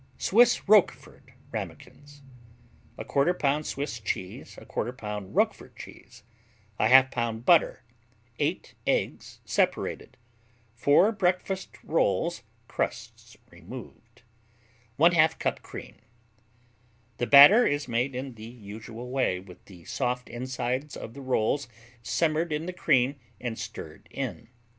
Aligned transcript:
Swiss 0.17 0.67
Roquefort 0.67 1.29
Ramekins 1.51 2.23
1/4 2.97 3.37
pound 3.37 3.67
Swiss 3.67 3.99
cheese 3.99 4.55
1/4 4.55 4.97
pound 4.97 5.35
Roquefort 5.35 5.75
cheese 5.75 6.23
1/2 6.79 7.11
pound 7.11 7.45
butter 7.45 7.83
8 8.39 8.73
eggs, 8.87 9.41
separated 9.45 10.17
4 10.73 11.11
breakfast 11.11 11.77
rolls, 11.83 12.41
crusts 12.67 13.37
removed 13.51 14.23
1/2 14.97 15.37
cup 15.37 15.61
cream 15.61 15.97
The 17.17 17.27
batter 17.27 17.67
is 17.67 17.87
made 17.87 18.15
in 18.15 18.33
the 18.33 18.43
usual 18.45 19.07
way, 19.11 19.39
with 19.39 19.63
the 19.65 19.85
soft 19.85 20.29
insides 20.29 20.97
of 20.97 21.13
the 21.13 21.21
rolls 21.21 21.67
simmered 22.01 22.51
in 22.51 22.65
the 22.65 22.73
cream 22.73 23.17
and 23.39 23.55
stirred 23.55 24.07
in. 24.09 24.49